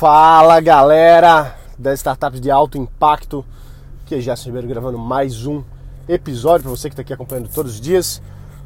[0.00, 3.44] Fala galera das startups de alto impacto,
[4.06, 5.62] que é Gerson Ribeiro gravando mais um
[6.08, 8.22] episódio para você que está aqui acompanhando todos os dias.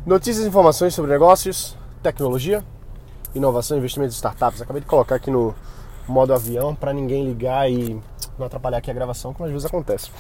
[0.07, 2.63] Notícias e informações sobre negócios, tecnologia,
[3.35, 4.63] inovação, investimentos em startups.
[4.63, 5.53] Acabei de colocar aqui no
[6.07, 8.01] modo avião para ninguém ligar e
[8.39, 10.13] não atrapalhar aqui a gravação, como às vezes acontece.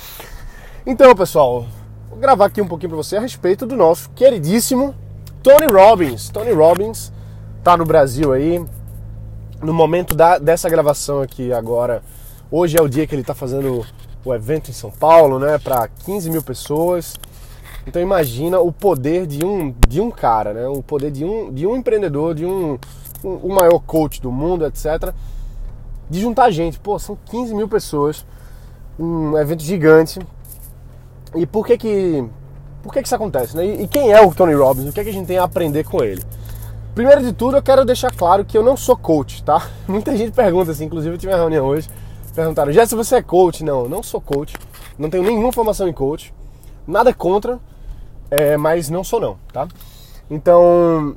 [0.84, 1.64] Então, pessoal,
[2.10, 4.92] vou gravar aqui um pouquinho para você a respeito do nosso queridíssimo
[5.44, 6.28] Tony Robbins.
[6.28, 7.12] Tony Robbins
[7.62, 8.66] tá no Brasil aí,
[9.62, 12.02] no momento da, dessa gravação aqui agora,
[12.50, 13.84] hoje é o dia que ele está fazendo
[14.24, 17.14] o evento em São Paulo, né, para 15 mil pessoas.
[17.86, 21.66] Então imagina o poder de um, de um cara, né, o poder de um, de
[21.66, 22.78] um empreendedor, de um,
[23.22, 25.12] um o maior coach do mundo, etc.
[26.08, 28.24] De juntar gente, pô, são 15 mil pessoas,
[28.98, 30.18] um evento gigante.
[31.34, 32.24] E por que que,
[32.82, 33.66] por que, que isso acontece, né?
[33.66, 34.88] E, e quem é o Tony Robbins?
[34.88, 36.22] O que, é que a gente tem a aprender com ele?
[36.94, 39.68] Primeiro de tudo, eu quero deixar claro que eu não sou coach, tá?
[39.88, 41.90] Muita gente pergunta assim, inclusive eu tive uma reunião hoje,
[42.32, 43.64] perguntaram, Jéssica, você é coach?
[43.64, 44.54] Não, não sou coach,
[44.96, 46.32] não tenho nenhuma formação em coach,
[46.86, 47.58] nada contra,
[48.30, 49.66] é, mas não sou não, tá?
[50.30, 51.16] Então,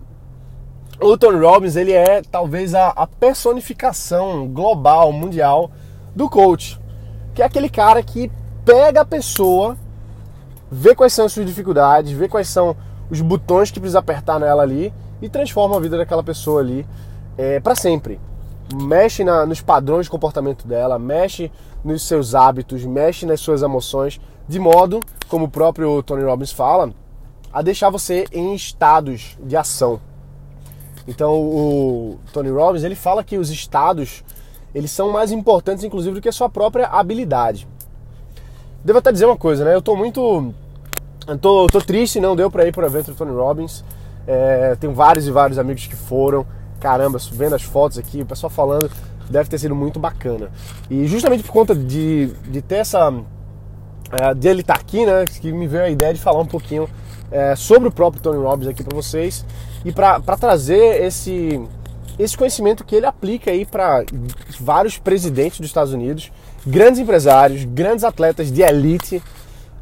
[1.00, 5.70] o Tony Robbins, ele é talvez a, a personificação global, mundial
[6.16, 6.80] do coach,
[7.36, 8.32] que é aquele cara que
[8.66, 9.78] pega a pessoa,
[10.72, 12.76] vê quais são as suas dificuldades, vê quais são
[13.12, 16.86] os botões que precisa apertar nela ali e transforma a vida daquela pessoa ali
[17.38, 18.20] é, para sempre.
[18.74, 21.52] Mexe na, nos padrões de comportamento dela, mexe
[21.84, 26.92] nos seus hábitos, mexe nas suas emoções, de modo, como o próprio Tony Robbins fala,
[27.52, 30.00] a deixar você em estados de ação.
[31.08, 34.24] Então o Tony Robbins ele fala que os estados
[34.78, 37.68] eles são mais importantes, inclusive, do que a sua própria habilidade.
[38.84, 39.74] Devo até dizer uma coisa, né?
[39.74, 40.54] Eu tô muito.
[41.28, 43.84] Eu tô, tô triste, não deu para ir pro evento do Tony Robbins.
[44.28, 46.46] É, tenho vários e vários amigos que foram.
[46.80, 48.92] Caramba, vendo as fotos aqui, o pessoal falando,
[49.30, 50.52] deve ter sido muito bacana.
[50.90, 53.14] E justamente por conta de, de ter essa.
[54.12, 55.26] É, de ele estar aqui, né?
[55.26, 56.88] Que me veio a ideia de falar um pouquinho
[57.32, 59.46] é, sobre o próprio Tony Robbins aqui para vocês
[59.84, 61.62] e para trazer esse,
[62.18, 64.04] esse conhecimento que ele aplica aí para
[64.60, 66.32] vários presidentes dos Estados Unidos,
[66.66, 69.22] grandes empresários, grandes atletas de elite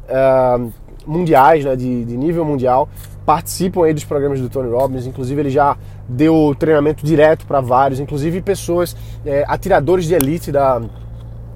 [0.08, 0.72] uh,
[1.06, 2.88] mundiais, né, de, de nível mundial,
[3.26, 5.76] participam aí dos programas do Tony Robbins, inclusive ele já
[6.08, 10.80] deu treinamento direto para vários, inclusive pessoas, é, atiradores de elite da,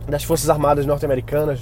[0.08, 1.60] das Forças Armadas norte-americanas,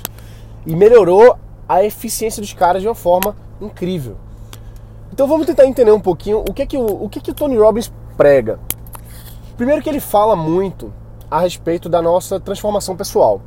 [0.66, 1.36] e melhorou
[1.68, 4.16] a eficiência dos caras de uma forma incrível.
[5.12, 7.58] Então vamos tentar entender um pouquinho o que que o, o, que que o Tony
[7.58, 8.58] Robbins prega.
[9.58, 10.92] Primeiro que ele fala muito
[11.30, 13.42] a respeito da nossa transformação pessoal.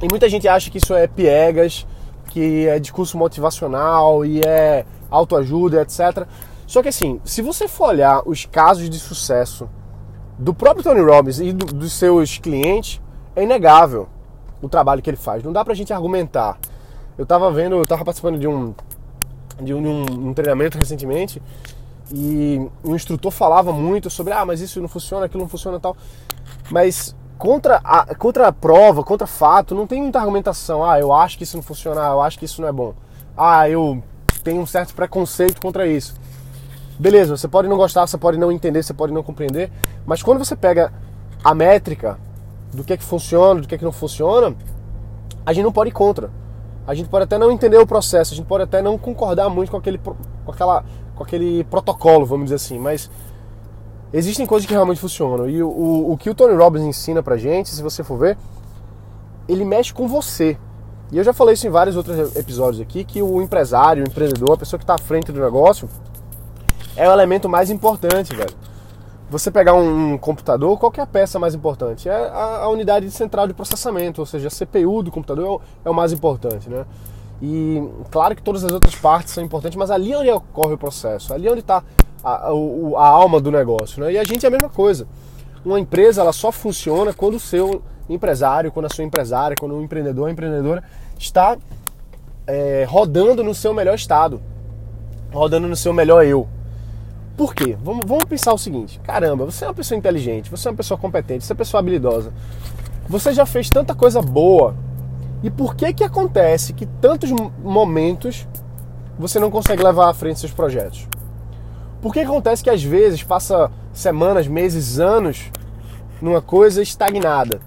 [0.00, 1.86] E muita gente acha que isso é piegas,
[2.30, 6.26] que é discurso motivacional e é autoajuda, etc.
[6.66, 9.68] Só que assim, se você for olhar os casos de sucesso
[10.38, 13.00] do próprio Tony Robbins e do, dos seus clientes,
[13.34, 14.08] é inegável
[14.60, 15.42] o trabalho que ele faz.
[15.42, 16.58] Não dá pra gente argumentar.
[17.16, 18.74] Eu tava vendo, eu tava participando de um
[19.60, 21.42] de um, um treinamento recentemente
[22.12, 25.96] e o instrutor falava muito sobre ah, mas isso não funciona, aquilo não funciona tal.
[26.70, 30.84] Mas contra a, contra a prova, contra fato, não tem muita argumentação.
[30.84, 32.94] Ah, eu acho que isso não funciona, eu acho que isso não é bom.
[33.36, 34.02] Ah, eu
[34.48, 36.14] tem um certo preconceito contra isso.
[36.98, 39.70] Beleza, você pode não gostar, você pode não entender, você pode não compreender,
[40.06, 40.90] mas quando você pega
[41.44, 42.18] a métrica
[42.72, 44.56] do que é que funciona, do que é que não funciona,
[45.44, 46.30] a gente não pode ir contra.
[46.86, 49.70] A gente pode até não entender o processo, a gente pode até não concordar muito
[49.70, 50.16] com aquele, com
[50.50, 50.82] aquela,
[51.14, 53.10] com aquele protocolo, vamos dizer assim, mas
[54.14, 55.46] existem coisas que realmente funcionam.
[55.46, 58.38] E o, o, o que o Tony Robbins ensina pra gente, se você for ver,
[59.46, 60.56] ele mexe com você.
[61.10, 64.52] E eu já falei isso em vários outros episódios aqui, que o empresário, o empreendedor,
[64.52, 65.88] a pessoa que está à frente do negócio,
[66.96, 68.54] é o elemento mais importante, velho.
[69.30, 72.08] Você pegar um computador, qual é a peça mais importante?
[72.08, 75.90] É a, unidade central de processamento, ou seja, a CPU do computador é o, é
[75.90, 76.84] o mais importante, né?
[77.40, 80.78] E claro que todas as outras partes são importantes, mas ali é onde ocorre o
[80.78, 81.84] processo, ali é onde está
[82.24, 84.12] a, a, a, alma do negócio, né?
[84.12, 85.06] E a gente é a mesma coisa.
[85.64, 89.82] Uma empresa ela só funciona quando o seu empresário, quando a sua empresária, quando o
[89.82, 90.82] empreendedor, a empreendedora
[91.18, 91.56] está
[92.46, 94.40] é, rodando no seu melhor estado,
[95.32, 96.48] rodando no seu melhor eu.
[97.36, 97.76] Por quê?
[97.82, 100.98] Vamos, vamos pensar o seguinte: caramba, você é uma pessoa inteligente, você é uma pessoa
[100.98, 102.32] competente, você é uma pessoa habilidosa,
[103.08, 104.74] você já fez tanta coisa boa.
[105.42, 107.30] E por que que acontece que tantos
[107.62, 108.46] momentos
[109.16, 111.06] você não consegue levar à frente seus projetos?
[112.02, 115.50] Por que acontece que às vezes passa semanas, meses, anos
[116.20, 117.60] numa coisa estagnada?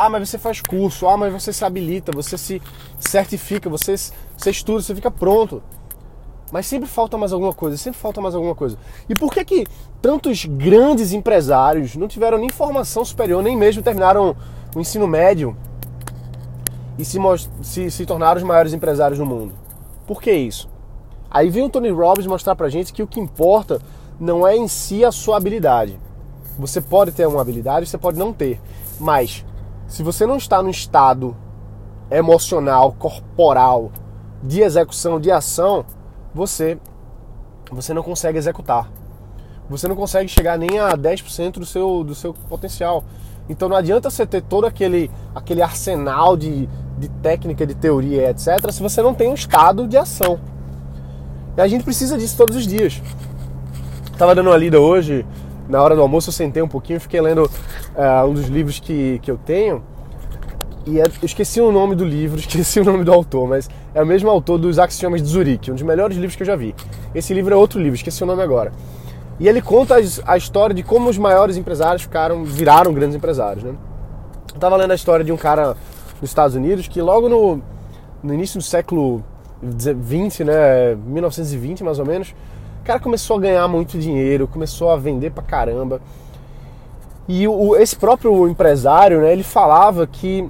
[0.00, 1.08] Ah, mas você faz curso.
[1.08, 2.62] Ah, mas você se habilita, você se
[3.00, 5.60] certifica, você, você estuda, você fica pronto.
[6.52, 8.78] Mas sempre falta mais alguma coisa, sempre falta mais alguma coisa.
[9.08, 9.66] E por que que
[10.00, 14.36] tantos grandes empresários não tiveram nem formação superior, nem mesmo terminaram
[14.72, 15.56] o ensino médio
[16.96, 17.18] e se,
[17.60, 19.52] se, se tornaram os maiores empresários do mundo?
[20.06, 20.70] Por que isso?
[21.28, 23.82] Aí vem o Tony Robbins mostrar pra gente que o que importa
[24.20, 25.98] não é em si a sua habilidade.
[26.56, 28.60] Você pode ter uma habilidade, você pode não ter.
[29.00, 29.44] Mas
[29.88, 31.34] se você não está no estado
[32.10, 33.90] emocional, corporal,
[34.42, 35.84] de execução, de ação,
[36.32, 36.78] você
[37.70, 38.90] você não consegue executar.
[39.68, 43.04] Você não consegue chegar nem a 10% do seu, do seu potencial.
[43.48, 46.66] Então não adianta você ter todo aquele, aquele arsenal de,
[46.98, 50.38] de técnica, de teoria, etc., se você não tem um estado de ação.
[51.56, 53.02] E a gente precisa disso todos os dias.
[54.10, 55.26] Estava dando uma lida hoje,
[55.68, 59.18] na hora do almoço eu sentei um pouquinho, fiquei lendo uh, um dos livros que,
[59.22, 59.82] que eu tenho.
[60.86, 64.02] E é, eu esqueci o nome do livro, esqueci o nome do autor, mas é
[64.02, 66.74] o mesmo autor dos Axiomas de Zurique, um dos melhores livros que eu já vi.
[67.14, 68.72] Esse livro é outro livro, esqueci o nome agora.
[69.38, 73.74] E ele conta a história de como os maiores empresários ficaram, viraram grandes empresários, né?
[74.52, 75.76] Eu tava lendo a história de um cara
[76.20, 77.62] nos Estados Unidos que logo no,
[78.22, 79.22] no início do século
[79.62, 82.34] 20, né, 1920 mais ou menos,
[82.88, 86.00] cara começou a ganhar muito dinheiro, começou a vender pra caramba.
[87.28, 90.48] E o, esse próprio empresário, né, ele falava que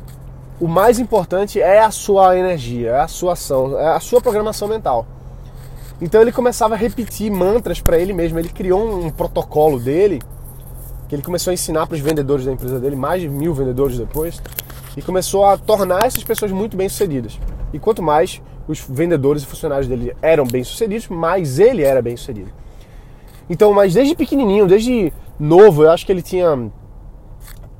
[0.60, 4.68] o mais importante é a sua energia, é a sua ação, é a sua programação
[4.68, 5.04] mental.
[6.00, 8.38] Então ele começava a repetir mantras para ele mesmo.
[8.38, 10.22] Ele criou um protocolo dele
[11.08, 13.98] que ele começou a ensinar para os vendedores da empresa dele, mais de mil vendedores
[13.98, 14.40] depois,
[14.96, 17.40] e começou a tornar essas pessoas muito bem sucedidas.
[17.72, 22.16] E quanto mais os vendedores e funcionários dele eram bem sucedidos, mais ele era bem
[22.16, 22.50] sucedido.
[23.50, 26.70] Então, mas desde pequenininho, desde novo, eu acho que ele tinha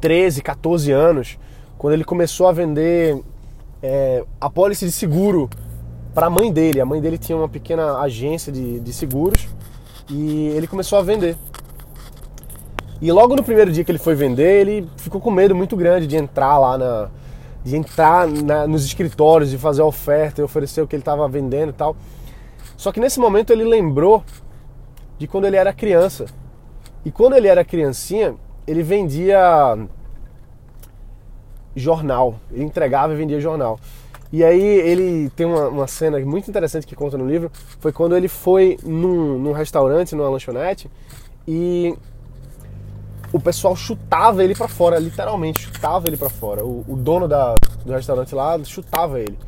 [0.00, 1.38] 13, 14 anos,
[1.76, 3.23] quando ele começou a vender
[3.82, 5.49] é, apólice de seguro
[6.14, 6.81] para a mãe dele.
[6.81, 9.46] A mãe dele tinha uma pequena agência de, de seguros
[10.11, 11.37] e ele começou a vender.
[13.00, 16.06] E logo no primeiro dia que ele foi vender, ele ficou com medo muito grande
[16.06, 17.11] de entrar lá na.
[17.64, 21.28] De entrar na, nos escritórios e fazer a oferta e oferecer o que ele estava
[21.28, 21.96] vendendo e tal.
[22.76, 24.25] Só que nesse momento ele lembrou
[25.19, 26.26] de quando ele era criança.
[27.05, 28.34] E quando ele era criancinha,
[28.66, 29.38] ele vendia
[31.75, 32.37] jornal.
[32.50, 33.78] Ele entregava e vendia jornal.
[34.32, 37.50] E aí ele tem uma, uma, cena muito interessante que conta no livro,
[37.81, 40.90] foi quando ele foi num, num restaurante, numa lanchonete,
[41.46, 41.96] e
[43.33, 46.65] o pessoal chutava ele para fora, literalmente chutava ele para fora.
[46.65, 47.55] O, o dono da,
[47.85, 49.39] do restaurante lá chutava ele.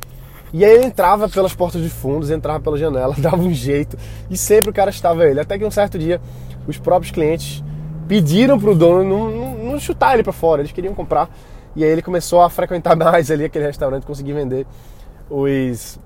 [0.53, 3.97] E aí ele entrava pelas portas de fundos, entrava pela janela, dava um jeito,
[4.29, 5.41] e sempre o cara estava ele.
[5.41, 6.21] Até que um certo dia,
[6.67, 7.63] os próprios clientes
[8.09, 11.31] pediram pro dono não, não, não chutar ele para fora, eles queriam comprar.
[11.77, 14.67] E aí ele começou a frequentar mais ali aquele restaurante, conseguir vender
[15.31, 15.99] os,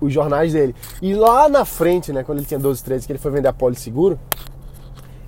[0.00, 0.74] os jornais dele.
[1.00, 3.52] E lá na frente, né, quando ele tinha 12, 13, que ele foi vender a
[3.52, 4.18] Poli Seguro,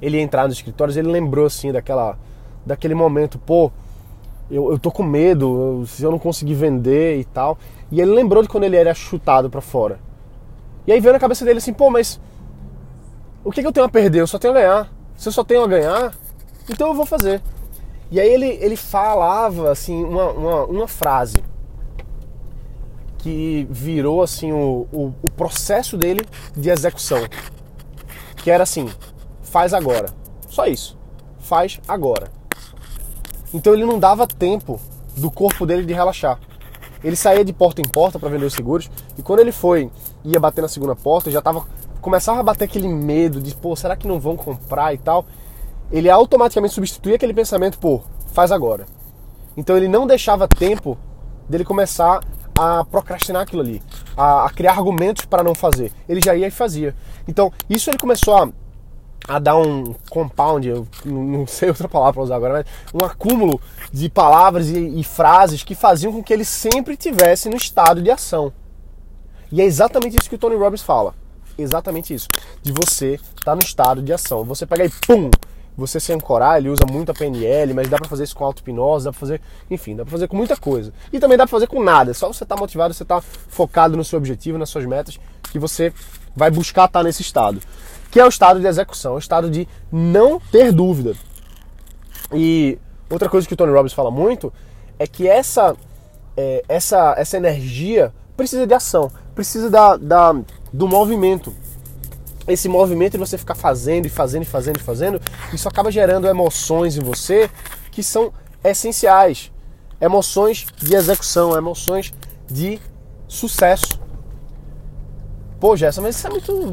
[0.00, 2.16] ele entrar nos escritórios, ele lembrou assim daquela
[2.64, 3.72] daquele momento, pô,
[4.50, 7.58] eu, eu tô com medo, eu, se eu não conseguir vender e tal.
[7.90, 9.98] E ele lembrou de quando ele era chutado para fora.
[10.86, 12.20] E aí veio na cabeça dele assim, pô, mas
[13.44, 14.20] o que, que eu tenho a perder?
[14.20, 14.92] Eu só tenho a ganhar.
[15.16, 16.14] Se eu só tenho a ganhar,
[16.68, 17.40] então eu vou fazer.
[18.10, 21.42] E aí ele, ele falava assim uma, uma, uma frase
[23.18, 26.24] que virou assim o, o, o, processo dele
[26.56, 27.18] de execução.
[28.36, 28.88] Que era assim,
[29.48, 30.08] faz agora.
[30.48, 30.96] Só isso.
[31.38, 32.30] Faz agora.
[33.52, 34.80] Então ele não dava tempo
[35.16, 36.38] do corpo dele de relaxar.
[37.02, 39.90] Ele saía de porta em porta para vender os seguros e quando ele foi
[40.24, 41.66] ia bater na segunda porta, já tava
[42.00, 45.24] começava a bater aquele medo de, pô, será que não vão comprar e tal
[45.90, 48.86] ele automaticamente substituía aquele pensamento por faz agora.
[49.56, 50.98] Então ele não deixava tempo
[51.48, 52.20] dele começar
[52.56, 53.82] a procrastinar aquilo ali,
[54.16, 55.92] a, a criar argumentos para não fazer.
[56.08, 56.94] Ele já ia e fazia.
[57.26, 58.48] Então isso ele começou a,
[59.26, 63.60] a dar um compound, eu não sei outra palavra para usar agora, mas um acúmulo
[63.92, 68.10] de palavras e, e frases que faziam com que ele sempre tivesse no estado de
[68.10, 68.52] ação.
[69.50, 71.14] E é exatamente isso que o Tony Robbins fala.
[71.56, 72.28] Exatamente isso.
[72.62, 74.44] De você estar tá no estado de ação.
[74.44, 75.30] Você pega e pum,
[75.78, 79.04] você se ancorar, ele usa muito a PNL, mas dá para fazer isso com auto-hipnose,
[79.04, 80.92] dá para fazer, enfim, dá para fazer com muita coisa.
[81.12, 84.04] E também dá para fazer com nada, só você tá motivado, você tá focado no
[84.04, 85.20] seu objetivo, nas suas metas,
[85.52, 85.92] que você
[86.34, 87.60] vai buscar estar tá nesse estado.
[88.18, 91.14] Que é o estado de execução, o estado de não ter dúvida.
[92.34, 92.76] E
[93.08, 94.52] outra coisa que o Tony Robbins fala muito
[94.98, 95.76] é que essa,
[96.36, 100.34] é, essa, essa energia precisa de ação, precisa da, da,
[100.72, 101.54] do movimento
[102.48, 105.20] esse movimento de você ficar fazendo e fazendo e fazendo e fazendo,
[105.52, 107.48] isso acaba gerando emoções em você
[107.92, 108.32] que são
[108.64, 109.52] essenciais.
[110.00, 112.12] Emoções de execução, emoções
[112.50, 112.80] de
[113.28, 113.97] sucesso.
[115.60, 116.70] Pô, Gerson, mas isso é muito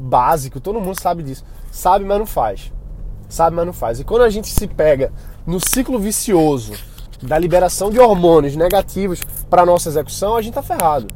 [0.00, 1.44] básico, todo mundo sabe disso.
[1.70, 2.72] Sabe, mas não faz.
[3.28, 4.00] Sabe, mas não faz.
[4.00, 5.12] E quando a gente se pega
[5.46, 6.72] no ciclo vicioso
[7.22, 11.06] da liberação de hormônios negativos para nossa execução, a gente tá ferrado.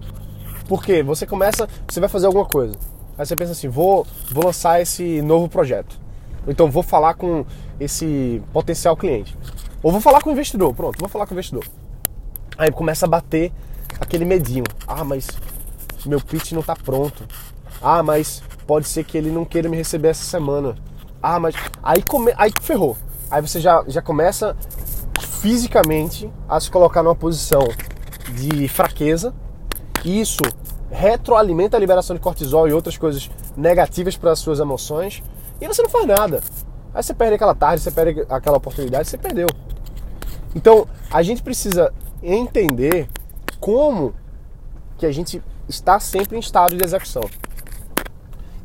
[0.68, 2.74] Porque você começa, você vai fazer alguma coisa.
[3.18, 5.98] Aí você pensa assim, vou, vou lançar esse novo projeto.
[6.46, 7.44] Ou então vou falar com
[7.80, 9.36] esse potencial cliente.
[9.82, 11.64] Ou vou falar com o investidor, pronto, vou falar com o investidor.
[12.56, 13.52] Aí começa a bater
[14.00, 14.64] aquele medinho.
[14.86, 15.26] Ah, mas
[16.06, 17.26] meu pitch não está pronto.
[17.80, 20.74] Ah, mas pode ser que ele não queira me receber essa semana.
[21.22, 22.32] Ah, mas aí come...
[22.36, 22.96] aí ferrou.
[23.30, 24.56] Aí você já, já começa
[25.40, 27.66] fisicamente a se colocar numa posição
[28.34, 29.34] de fraqueza.
[30.04, 30.42] E isso
[30.90, 35.22] retroalimenta a liberação de cortisol e outras coisas negativas para as suas emoções.
[35.60, 36.40] E você não faz nada.
[36.94, 39.48] Aí você perde aquela tarde, você perde aquela oportunidade, você perdeu.
[40.54, 41.92] Então, a gente precisa
[42.22, 43.08] entender
[43.58, 44.14] como
[44.98, 47.22] que a gente está sempre em estado de execução.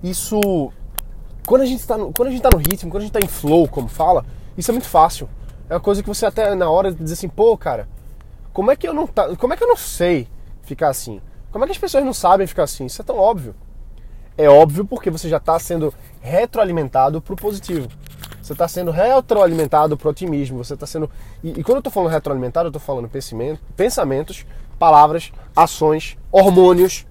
[0.04, 0.72] Isso,
[1.46, 3.26] quando a gente está no, quando a gente está no ritmo, quando a gente está
[3.26, 4.26] em flow, como fala,
[4.58, 5.30] isso é muito fácil.
[5.70, 7.88] É uma coisa que você até na hora dizer assim, pô, cara,
[8.54, 10.28] como é que eu não tá, como é que eu não sei
[10.64, 11.22] ficar assim?
[11.52, 12.86] Como é que as pessoas não sabem ficar assim?
[12.86, 13.56] Isso é tão óbvio.
[14.38, 17.88] É óbvio porque você já está sendo retroalimentado para o positivo.
[18.42, 20.64] Você está sendo retroalimentado para o otimismo.
[20.64, 21.10] Você está sendo.
[21.44, 24.46] E, e, quando eu estou falando retroalimentado, eu estou falando pensamento, pensamentos,
[24.78, 27.06] palavras, ações, hormônios,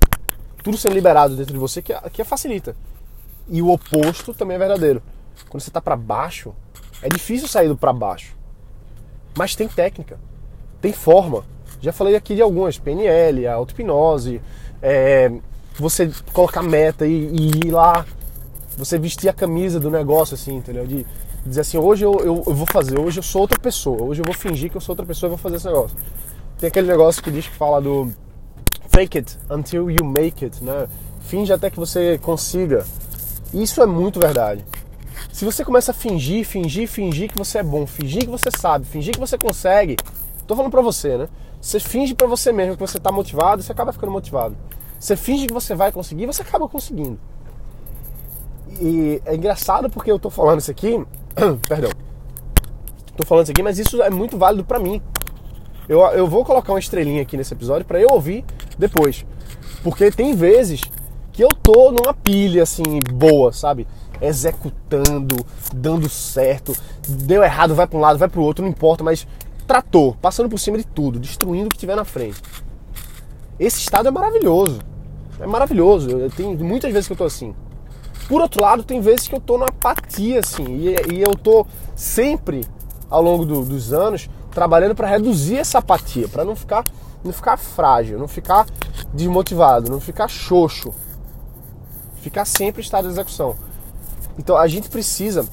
[0.63, 2.77] tudo sendo liberado dentro de você que, que facilita.
[3.49, 5.03] E o oposto também é verdadeiro.
[5.49, 6.55] Quando você está para baixo,
[7.03, 8.37] é difícil sair do para baixo.
[9.37, 10.19] Mas tem técnica,
[10.81, 11.45] tem forma.
[11.81, 14.41] Já falei aqui de algumas: PNL, auto-hipnose,
[14.83, 15.31] é,
[15.79, 18.05] você colocar meta e, e, ir lá,
[18.77, 20.87] você vestir a camisa do negócio, assim, entendeu?
[20.87, 21.07] De
[21.45, 24.25] dizer assim: hoje eu, eu, eu vou fazer, hoje eu sou outra pessoa, hoje eu
[24.25, 25.97] vou fingir que eu sou outra pessoa e vou fazer esse negócio.
[26.59, 28.11] Tem aquele negócio que diz que fala do
[28.89, 30.87] fake it until you make it, né?
[31.21, 32.87] Finge até que você consiga.
[33.53, 34.65] Isso é muito verdade.
[35.33, 38.87] Se você começa a fingir, fingir, fingir que você é bom, fingir que você sabe,
[38.87, 39.97] fingir que você consegue,
[40.47, 41.29] tô falando pra você, né?
[41.61, 44.57] Você finge para você mesmo que você tá motivado, você acaba ficando motivado.
[44.99, 47.19] Você finge que você vai conseguir, você acaba conseguindo.
[48.81, 51.05] E é engraçado porque eu tô falando isso aqui,
[51.69, 51.91] perdão.
[53.15, 55.03] Tô falando isso aqui, mas isso é muito válido para mim.
[55.89, 58.45] Eu, eu vou colocar uma estrelinha aqui nesse episódio para eu ouvir
[58.79, 59.25] depois.
[59.83, 60.81] Porque tem vezes
[61.33, 63.87] que eu tô numa pilha assim, boa, sabe?
[64.21, 65.37] Executando,
[65.75, 66.75] dando certo,
[67.07, 69.27] deu errado, vai para um lado, vai para o outro, não importa, mas
[69.67, 72.41] trator, passando por cima de tudo, destruindo o que tiver na frente.
[73.59, 74.81] Esse estado é maravilhoso.
[75.39, 76.11] É maravilhoso.
[76.11, 77.55] Eu, tenho muitas vezes que eu tô assim.
[78.29, 81.67] Por outro lado, tem vezes que eu tô numa apatia, assim, e, e eu tô
[81.95, 82.65] sempre,
[83.09, 86.83] ao longo do, dos anos, trabalhando para reduzir essa apatia, para não ficar,
[87.23, 88.65] não ficar frágil, não ficar
[89.13, 90.95] desmotivado, não ficar xoxo.
[92.23, 93.55] Ficar sempre em estado de execução.
[94.39, 95.47] Então a gente precisa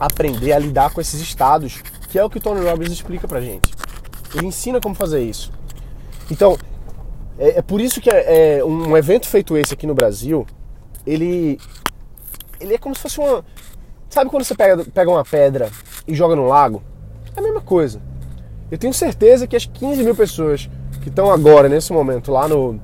[0.00, 3.38] aprender a lidar com esses estados, que é o que o Tony Robbins explica pra
[3.38, 3.70] gente.
[4.34, 5.52] Ele ensina como fazer isso.
[6.30, 6.56] Então,
[7.38, 10.46] é, é por isso que é, é, um evento feito esse aqui no Brasil,
[11.06, 11.60] ele,
[12.58, 13.44] ele é como se fosse uma.
[14.08, 15.70] Sabe quando você pega, pega uma pedra
[16.08, 16.82] e joga no lago?
[17.36, 18.00] É a mesma coisa.
[18.72, 20.70] Eu tenho certeza que as 15 mil pessoas
[21.02, 22.80] que estão agora, nesse momento, lá no,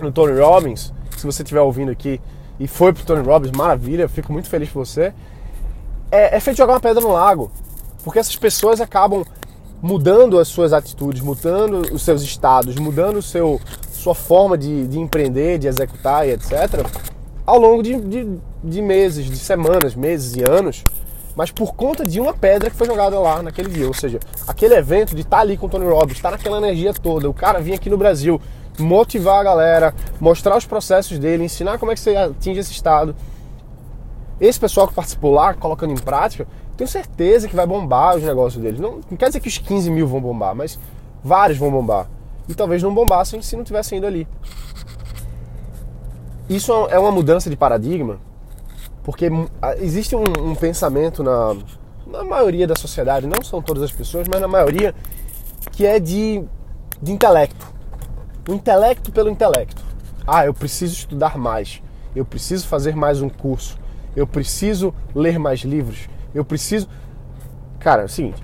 [0.00, 2.18] no Tony Robbins, se você estiver ouvindo aqui
[2.58, 5.12] e foi pro Tony Robbins, maravilha, fico muito feliz por você.
[6.10, 7.52] É, é feito jogar uma pedra no lago.
[8.02, 9.22] Porque essas pessoas acabam
[9.82, 13.60] mudando as suas atitudes, mudando os seus estados, mudando o seu,
[13.92, 16.86] sua forma de, de empreender, de executar e etc.,
[17.44, 20.82] ao longo de, de, de meses, de semanas, meses e anos
[21.34, 23.86] mas por conta de uma pedra que foi jogada lá naquele dia.
[23.86, 26.58] Ou seja, aquele evento de estar tá ali com o Tony Robbins, estar tá naquela
[26.58, 28.40] energia toda, o cara vir aqui no Brasil,
[28.78, 33.14] motivar a galera, mostrar os processos dele, ensinar como é que você atinge esse estado.
[34.40, 36.46] Esse pessoal que participou lá, colocando em prática,
[36.76, 38.80] tenho certeza que vai bombar os negócios deles.
[38.80, 40.78] Não, não quer dizer que os 15 mil vão bombar, mas
[41.22, 42.08] vários vão bombar.
[42.48, 44.26] E talvez não bombassem se não tivessem ido ali.
[46.48, 48.18] Isso é uma mudança de paradigma
[49.02, 49.28] porque
[49.78, 51.56] existe um, um pensamento na,
[52.06, 54.94] na maioria da sociedade, não são todas as pessoas, mas na maioria,
[55.72, 56.44] que é de,
[57.00, 57.72] de intelecto.
[58.48, 59.82] O intelecto pelo intelecto.
[60.26, 61.82] Ah, eu preciso estudar mais.
[62.14, 63.78] Eu preciso fazer mais um curso.
[64.14, 66.08] Eu preciso ler mais livros.
[66.34, 66.88] Eu preciso.
[67.78, 68.42] Cara, é o seguinte.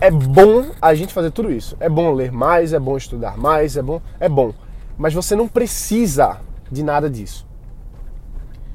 [0.00, 1.76] É bom a gente fazer tudo isso.
[1.80, 4.00] É bom ler mais, é bom estudar mais, é bom.
[4.20, 4.52] É bom.
[4.98, 6.40] Mas você não precisa
[6.70, 7.46] de nada disso.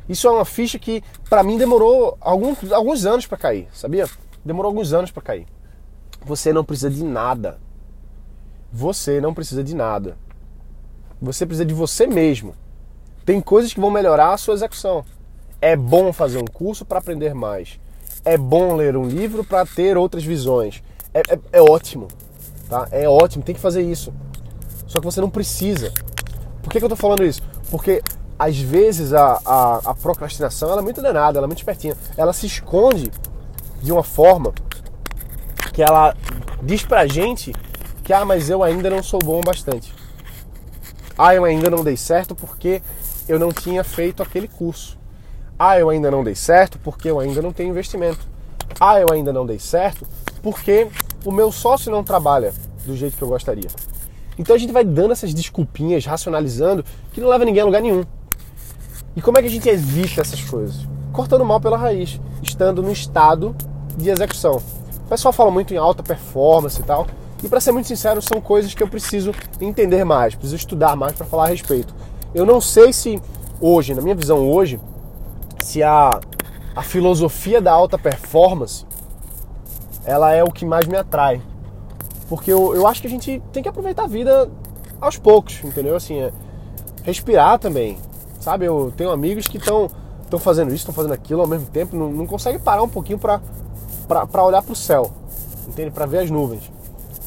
[0.09, 4.09] Isso é uma ficha que, para mim, demorou alguns, alguns anos para cair, sabia?
[4.43, 5.45] Demorou alguns anos para cair.
[6.25, 7.59] Você não precisa de nada.
[8.73, 10.17] Você não precisa de nada.
[11.21, 12.55] Você precisa de você mesmo.
[13.23, 15.05] Tem coisas que vão melhorar a sua execução.
[15.61, 17.79] É bom fazer um curso para aprender mais.
[18.25, 20.81] É bom ler um livro para ter outras visões.
[21.13, 22.07] É, é, é, ótimo,
[22.67, 22.87] tá?
[22.91, 24.13] É ótimo, tem que fazer isso.
[24.87, 25.93] Só que você não precisa.
[26.63, 27.41] Por que, que eu tô falando isso?
[27.69, 28.01] Porque
[28.39, 31.97] às vezes a, a, a procrastinação ela é muito danada, ela é muito espertinha.
[32.15, 33.11] Ela se esconde
[33.83, 34.53] de uma forma
[35.73, 36.15] que ela
[36.63, 37.53] diz pra gente
[38.01, 39.93] que, ah, mas eu ainda não sou bom bastante.
[41.17, 42.81] Ah, eu ainda não dei certo porque
[43.27, 44.97] eu não tinha feito aquele curso.
[45.57, 48.25] Ah, eu ainda não dei certo porque eu ainda não tenho investimento.
[48.79, 50.07] Ah, eu ainda não dei certo
[50.41, 50.87] porque
[51.25, 52.53] o meu sócio não trabalha
[52.85, 53.69] do jeito que eu gostaria.
[54.37, 58.05] Então a gente vai dando essas desculpinhas, racionalizando, que não leva ninguém a lugar nenhum.
[59.15, 60.87] E como é que a gente evita essas coisas?
[61.11, 63.55] Cortando mal pela raiz, estando no estado
[63.97, 64.57] de execução.
[65.05, 67.07] O pessoal fala muito em alta performance e tal,
[67.43, 71.13] e para ser muito sincero, são coisas que eu preciso entender mais, preciso estudar mais
[71.13, 71.93] para falar a respeito.
[72.33, 73.19] Eu não sei se
[73.61, 74.79] hoje, na minha visão hoje,
[75.63, 76.19] se a,
[76.75, 78.85] a filosofia da alta performance
[80.05, 81.41] ela é o que mais me atrai.
[82.27, 84.49] Porque eu, eu acho que a gente tem que aproveitar a vida
[84.99, 85.95] aos poucos, entendeu?
[85.95, 86.31] Assim, é,
[87.03, 87.97] respirar também.
[88.49, 89.91] Sabe, eu tenho amigos que estão
[90.23, 93.19] estão fazendo isso, estão fazendo aquilo ao mesmo tempo, não, não conseguem parar um pouquinho
[93.19, 93.39] para
[94.43, 95.13] olhar para o céu,
[95.67, 95.91] entende?
[95.91, 96.63] Para ver as nuvens,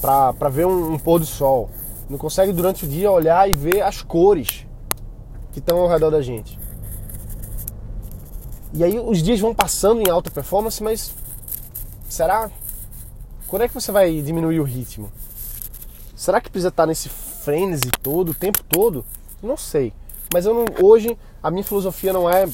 [0.01, 1.71] para ver um, um, pôr do sol.
[2.11, 4.67] Não consegue durante o dia olhar e ver as cores
[5.53, 6.59] que estão ao redor da gente.
[8.75, 11.15] E aí os dias vão passando em alta performance, mas
[12.09, 12.51] será?
[13.47, 15.09] Quando é que você vai diminuir o ritmo?
[16.17, 19.05] Será que precisa estar nesse frenesi todo, o tempo todo?
[19.41, 19.93] Não sei.
[20.33, 22.49] Mas eu não, hoje a minha filosofia não é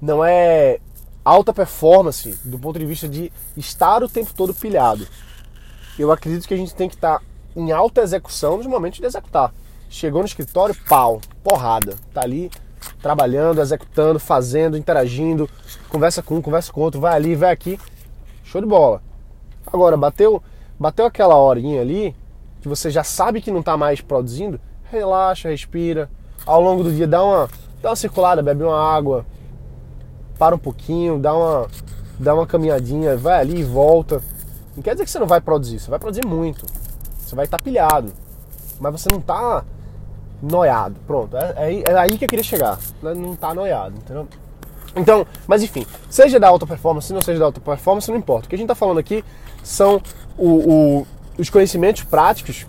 [0.00, 0.78] não é
[1.24, 5.06] alta performance do ponto de vista de estar o tempo todo pilhado.
[5.98, 7.22] Eu acredito que a gente tem que estar
[7.54, 9.52] em alta execução nos momentos de executar.
[9.88, 11.96] Chegou no escritório, pau, porrada.
[12.12, 12.50] Tá ali
[13.00, 15.48] trabalhando, executando, fazendo, interagindo,
[15.88, 17.78] conversa com um, conversa com outro, vai ali, vai aqui.
[18.42, 19.02] Show de bola.
[19.66, 20.42] Agora, bateu,
[20.78, 22.14] bateu aquela horinha ali
[22.60, 26.10] que você já sabe que não está mais produzindo, relaxa, respira,
[26.46, 27.48] ao longo do dia dá uma,
[27.80, 29.24] dá uma circulada, bebe uma água,
[30.38, 31.68] para um pouquinho, dá uma,
[32.18, 34.20] dá uma caminhadinha, vai ali e volta.
[34.74, 36.64] Não quer dizer que você não vai produzir, você vai produzir muito.
[37.18, 38.12] Você vai estar pilhado.
[38.80, 39.64] Mas você não está
[40.42, 40.96] noiado.
[41.06, 42.78] Pronto, é, é, é, aí que eu queria chegar.
[43.00, 44.26] Não está noiado, entendeu?
[44.94, 48.46] Então, mas enfim, seja da alta performance, não seja da alta performance, não importa.
[48.46, 49.24] O que a gente está falando aqui
[49.62, 50.02] são
[50.36, 51.06] o, o,
[51.38, 52.66] os conhecimentos práticos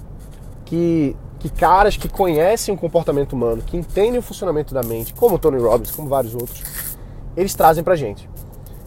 [0.64, 5.38] que que caras que conhecem o comportamento humano, que entendem o funcionamento da mente, como
[5.38, 6.63] Tony Robbins, como vários outros,
[7.36, 8.29] eles trazem pra gente.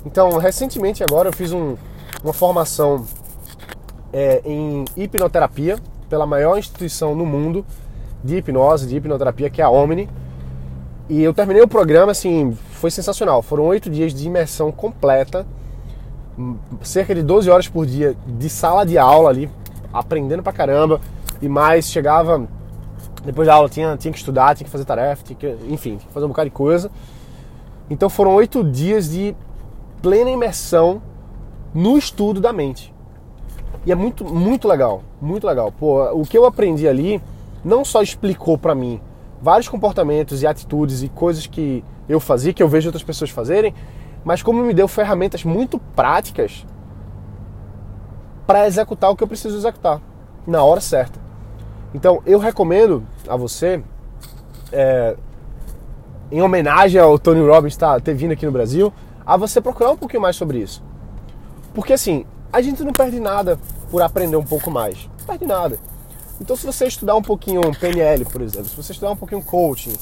[0.06, 1.76] Então, recentemente agora eu fiz um,
[2.24, 3.04] uma formação
[4.10, 7.62] é, em hipnoterapia pela maior instituição no mundo
[8.24, 10.08] de hipnose, de hipnoterapia, que é a Omni.
[11.10, 13.42] E eu terminei o programa, assim, foi sensacional.
[13.42, 15.46] Foram oito dias de imersão completa,
[16.80, 19.50] cerca de 12 horas por dia de sala de aula ali,
[19.92, 21.02] aprendendo pra caramba
[21.40, 22.46] e mais chegava
[23.26, 26.06] depois da aula tinha, tinha que estudar, tinha que fazer tarefa, tinha que, enfim, tinha
[26.06, 26.90] que fazer um bocado de coisa.
[27.90, 29.34] Então foram oito dias de
[30.00, 31.02] plena imersão
[31.74, 32.94] no estudo da mente.
[33.84, 35.72] E é muito, muito legal, muito legal.
[35.72, 37.20] Pô, o que eu aprendi ali
[37.64, 39.00] não só explicou para mim
[39.42, 43.74] vários comportamentos e atitudes e coisas que eu fazia, que eu vejo outras pessoas fazerem,
[44.24, 46.64] mas como me deu ferramentas muito práticas
[48.46, 50.00] para executar o que eu preciso executar
[50.46, 51.25] na hora certa.
[51.96, 53.82] Então eu recomendo a você,
[54.70, 55.16] é,
[56.30, 58.92] em homenagem ao Tony Robbins tá, ter vindo aqui no Brasil,
[59.24, 60.84] a você procurar um pouquinho mais sobre isso.
[61.74, 63.58] Porque assim, a gente não perde nada
[63.90, 65.08] por aprender um pouco mais.
[65.20, 65.78] Não perde nada.
[66.38, 69.94] Então se você estudar um pouquinho PNL, por exemplo, se você estudar um pouquinho coaching,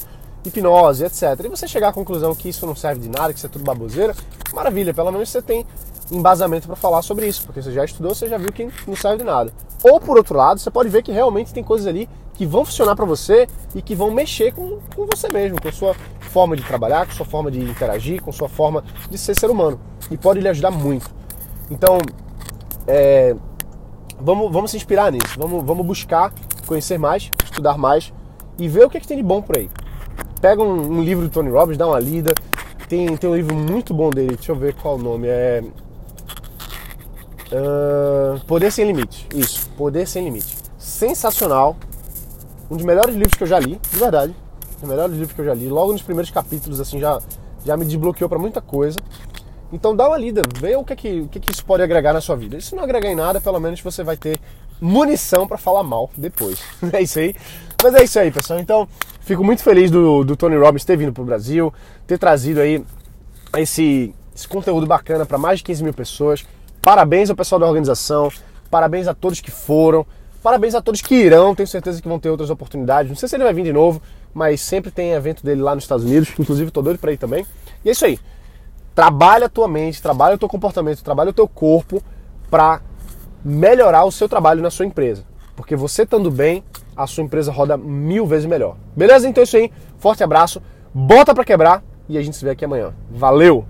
[0.43, 3.47] hipnose, etc., e você chegar à conclusão que isso não serve de nada, que isso
[3.47, 4.13] é tudo baboseira,
[4.53, 5.65] maravilha, pelo menos você tem
[6.11, 9.19] embasamento para falar sobre isso, porque você já estudou, você já viu que não serve
[9.19, 9.51] de nada.
[9.83, 12.95] Ou por outro lado, você pode ver que realmente tem coisas ali que vão funcionar
[12.95, 16.63] para você e que vão mexer com, com você mesmo, com a sua forma de
[16.63, 19.79] trabalhar, com a sua forma de interagir, com a sua forma de ser ser humano.
[20.11, 21.09] E pode lhe ajudar muito.
[21.71, 21.97] Então,
[22.85, 23.35] é,
[24.19, 26.33] vamos, vamos se inspirar nisso, vamos, vamos buscar
[26.67, 28.13] conhecer mais, estudar mais
[28.57, 29.69] e ver o que, é que tem de bom por aí.
[30.41, 32.33] Pega um, um livro do Tony Robbins, dá uma lida.
[32.87, 35.27] Tem, tem um livro muito bom dele, deixa eu ver qual o nome.
[35.27, 35.63] É
[37.51, 39.27] Uh, Poder Sem Limite.
[39.33, 40.55] Isso, Poder Sem Limite.
[40.77, 41.75] Sensacional.
[42.69, 44.35] Um dos melhores livros que eu já li, de verdade.
[44.77, 45.67] Um dos melhores livros que eu já li.
[45.67, 47.19] Logo nos primeiros capítulos, assim, já,
[47.65, 48.97] já me desbloqueou para muita coisa.
[49.71, 51.83] Então dá uma lida, vê o que, é que, o que, é que isso pode
[51.83, 52.57] agregar na sua vida.
[52.57, 54.39] E se não agregar em nada, pelo menos você vai ter
[54.79, 56.61] munição para falar mal depois.
[56.93, 57.35] É isso aí.
[57.83, 58.59] Mas é isso aí, pessoal.
[58.59, 58.87] Então,
[59.21, 61.73] fico muito feliz do, do Tony Robbins ter vindo para o Brasil,
[62.07, 62.83] ter trazido aí
[63.57, 66.45] esse, esse conteúdo bacana para mais de 15 mil pessoas.
[66.85, 68.31] Parabéns ao pessoal da organização,
[68.69, 70.05] parabéns a todos que foram,
[70.43, 71.55] parabéns a todos que irão.
[71.55, 73.09] Tenho certeza que vão ter outras oportunidades.
[73.09, 73.99] Não sei se ele vai vir de novo,
[74.31, 76.29] mas sempre tem evento dele lá nos Estados Unidos.
[76.37, 77.43] Inclusive, tô doido para ir também.
[77.83, 78.19] E é isso aí.
[78.93, 82.03] Trabalha a tua mente, trabalha o teu comportamento, trabalha o teu corpo
[82.51, 82.81] para
[83.43, 85.25] melhorar o seu trabalho na sua empresa.
[85.55, 86.63] Porque você estando bem,
[86.95, 88.77] a sua empresa roda mil vezes melhor.
[88.95, 89.27] Beleza?
[89.27, 89.71] Então é isso aí.
[89.97, 90.61] Forte abraço.
[90.93, 92.93] Bota para quebrar e a gente se vê aqui amanhã.
[93.09, 93.65] Valeu!